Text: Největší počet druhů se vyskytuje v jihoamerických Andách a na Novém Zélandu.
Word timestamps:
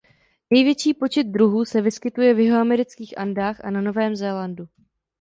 Největší 0.49 0.93
počet 0.93 1.23
druhů 1.23 1.65
se 1.65 1.81
vyskytuje 1.81 2.33
v 2.33 2.39
jihoamerických 2.39 3.17
Andách 3.17 3.65
a 3.65 3.69
na 3.71 3.81
Novém 3.81 4.15
Zélandu. 4.15 4.67